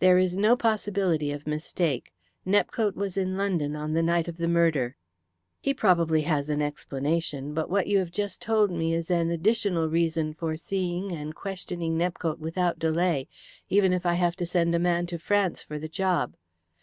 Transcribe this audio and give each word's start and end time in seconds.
There 0.00 0.18
is 0.18 0.36
no 0.36 0.54
possibility 0.54 1.32
of 1.32 1.46
mistake. 1.46 2.12
Nepcote 2.46 2.94
was 2.94 3.16
in 3.16 3.38
London 3.38 3.74
on 3.74 3.94
the 3.94 4.02
night 4.02 4.28
of 4.28 4.36
the 4.36 4.46
murder." 4.46 4.96
"He 5.62 5.72
probably 5.72 6.20
has 6.20 6.50
an 6.50 6.60
explanation, 6.60 7.54
but 7.54 7.70
what 7.70 7.86
you 7.86 7.96
have 7.96 8.10
just 8.10 8.42
told 8.42 8.70
me 8.70 8.92
is 8.92 9.10
an 9.10 9.30
additional 9.30 9.88
reason 9.88 10.34
for 10.34 10.58
seeing 10.58 11.12
and 11.12 11.34
questioning 11.34 11.96
Nepcote 11.96 12.38
without 12.38 12.78
delay, 12.78 13.28
even 13.70 13.94
if 13.94 14.04
I 14.04 14.12
have 14.12 14.36
to 14.36 14.44
send 14.44 14.74
a 14.74 14.78
man 14.78 15.06
to 15.06 15.18
France 15.18 15.62
for 15.62 15.78
the 15.78 15.88
job." 15.88 16.34